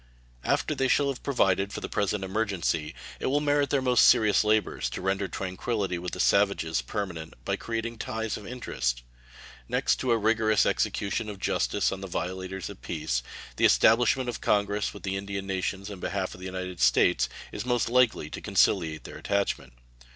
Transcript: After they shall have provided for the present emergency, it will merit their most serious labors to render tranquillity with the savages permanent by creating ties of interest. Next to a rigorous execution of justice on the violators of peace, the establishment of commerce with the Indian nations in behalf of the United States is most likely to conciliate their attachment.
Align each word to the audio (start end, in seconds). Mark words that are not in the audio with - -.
After 0.43 0.73
they 0.73 0.87
shall 0.87 1.09
have 1.09 1.21
provided 1.21 1.71
for 1.71 1.79
the 1.79 1.87
present 1.87 2.23
emergency, 2.23 2.95
it 3.19 3.27
will 3.27 3.39
merit 3.39 3.69
their 3.69 3.83
most 3.83 4.03
serious 4.07 4.43
labors 4.43 4.89
to 4.89 4.99
render 4.99 5.27
tranquillity 5.27 5.99
with 5.99 6.13
the 6.13 6.19
savages 6.19 6.81
permanent 6.81 7.35
by 7.45 7.55
creating 7.55 7.99
ties 7.99 8.35
of 8.35 8.47
interest. 8.47 9.03
Next 9.69 9.97
to 9.97 10.11
a 10.11 10.17
rigorous 10.17 10.65
execution 10.65 11.29
of 11.29 11.37
justice 11.39 11.91
on 11.91 12.01
the 12.01 12.07
violators 12.07 12.67
of 12.67 12.81
peace, 12.81 13.21
the 13.57 13.65
establishment 13.65 14.27
of 14.27 14.41
commerce 14.41 14.91
with 14.91 15.03
the 15.03 15.15
Indian 15.17 15.45
nations 15.45 15.91
in 15.91 15.99
behalf 15.99 16.33
of 16.33 16.39
the 16.39 16.47
United 16.47 16.79
States 16.79 17.29
is 17.51 17.63
most 17.63 17.87
likely 17.87 18.27
to 18.31 18.41
conciliate 18.41 19.03
their 19.03 19.19
attachment. 19.19 19.73